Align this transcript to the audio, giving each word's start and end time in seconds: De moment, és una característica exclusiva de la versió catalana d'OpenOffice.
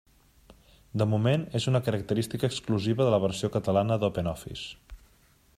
De 1.01 1.05
moment, 1.11 1.43
és 1.59 1.67
una 1.73 1.83
característica 1.89 2.51
exclusiva 2.53 3.09
de 3.09 3.15
la 3.17 3.23
versió 3.27 3.53
catalana 3.59 4.03
d'OpenOffice. 4.05 4.99